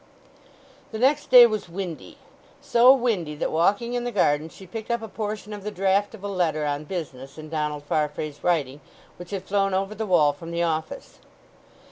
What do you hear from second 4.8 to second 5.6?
up a portion